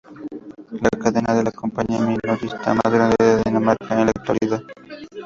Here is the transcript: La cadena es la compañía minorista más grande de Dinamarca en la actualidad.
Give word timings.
La 0.81 0.89
cadena 0.99 1.37
es 1.37 1.43
la 1.43 1.51
compañía 1.51 1.99
minorista 2.01 2.73
más 2.73 2.91
grande 2.91 3.15
de 3.19 3.43
Dinamarca 3.45 3.93
en 3.99 4.05
la 4.05 4.09
actualidad. 4.17 4.63